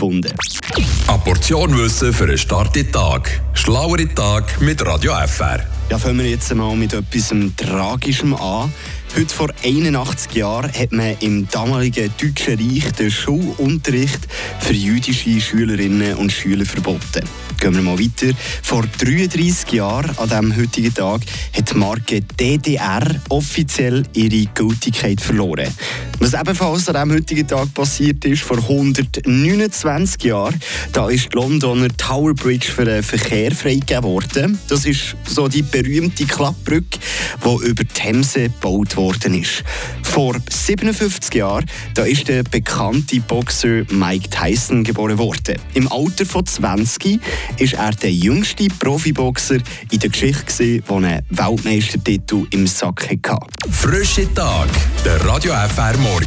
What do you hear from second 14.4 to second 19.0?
für jüdische Schülerinnen und Schüler verboten. Gehen wir mal weiter. Vor